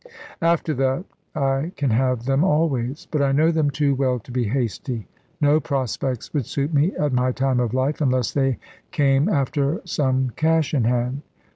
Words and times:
After 0.41 0.73
that, 0.73 1.05
I 1.35 1.73
can 1.77 1.91
have 1.91 2.25
them 2.25 2.43
always. 2.43 3.07
But 3.11 3.21
I 3.21 3.31
know 3.31 3.51
them 3.51 3.69
too 3.69 3.93
well, 3.93 4.17
to 4.21 4.31
be 4.31 4.45
hasty. 4.45 5.07
No 5.39 5.59
prospects 5.59 6.33
would 6.33 6.47
suit 6.47 6.73
me, 6.73 6.91
at 6.95 7.13
my 7.13 7.31
time 7.31 7.59
of 7.59 7.75
life, 7.75 8.01
unless 8.01 8.31
they 8.33 8.57
came 8.89 9.29
after 9.29 9.79
some 9.85 10.31
cash 10.35 10.73
in 10.73 10.85
hand. 10.85 11.21